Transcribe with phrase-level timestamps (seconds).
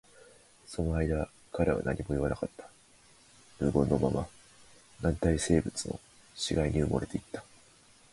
[0.65, 2.67] その間、彼は何も言わなかった。
[3.59, 4.27] 無言のまま、
[4.99, 5.99] 軟体生物の
[6.33, 7.43] 死骸に埋もれていった。